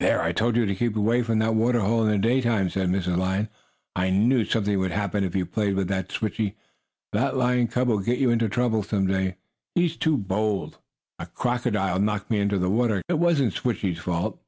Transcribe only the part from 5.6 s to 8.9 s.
with that Switchie. That lion cub will get into trouble